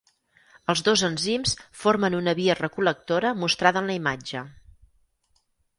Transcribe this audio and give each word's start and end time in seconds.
Els 0.73 0.79
dos 0.87 1.03
enzims 1.09 1.53
formen 1.81 2.17
una 2.21 2.35
via 2.41 2.57
recol·lectora 2.63 3.35
mostrada 3.45 3.87
en 3.87 3.93
la 3.93 3.99
imatge. 4.03 4.45